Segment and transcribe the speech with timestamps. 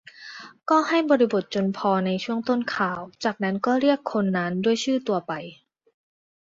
[0.69, 5.33] ก็ให้บริบทจนพอในช่วงต้นข่าว จากนั้นก็เรียกคนนั้นด้วยชื่อตัวไป